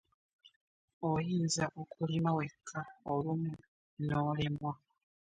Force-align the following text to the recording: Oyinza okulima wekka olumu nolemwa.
Oyinza 1.11 1.63
okulima 1.81 2.29
wekka 2.37 2.81
olumu 3.13 3.53
nolemwa. 4.07 4.73